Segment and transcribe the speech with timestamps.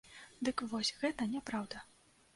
[0.47, 1.87] Дык вось, гэта няпраўда.